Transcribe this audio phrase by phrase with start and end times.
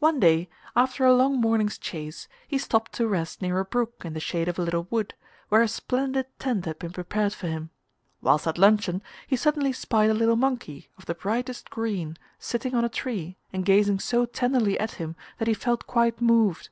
[0.00, 4.14] One day, after a long morning's chase he stopped to rest near a brook in
[4.14, 5.14] the shade of a little wood,
[5.48, 7.70] where a splendid tent had been prepared for him.
[8.20, 12.84] Whilst at luncheon he suddenly spied a little monkey of the brightest green sitting on
[12.84, 16.70] a tree and gazing so tenderly at him that he felt quite moved.